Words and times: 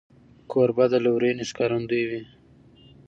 کوربه 0.51 0.85
د 0.91 0.93
لورینې 1.05 1.43
ښکارندوی 1.49 2.03
وي. 2.09 2.21